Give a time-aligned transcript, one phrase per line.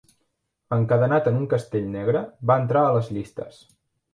[0.77, 3.63] Encadenat en un castell negre, va entrar a les llistes.